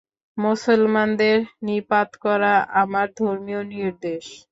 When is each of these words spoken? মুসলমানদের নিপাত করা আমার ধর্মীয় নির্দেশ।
মুসলমানদের 0.37 1.37
নিপাত 1.65 2.09
করা 2.23 2.53
আমার 2.81 3.07
ধর্মীয় 3.19 3.61
নির্দেশ। 3.73 4.25